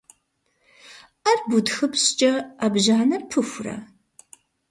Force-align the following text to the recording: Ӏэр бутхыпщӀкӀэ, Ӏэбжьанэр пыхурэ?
Ӏэр 1.21 1.39
бутхыпщӀкӀэ, 1.49 2.33
Ӏэбжьанэр 2.59 3.21
пыхурэ? 3.29 3.77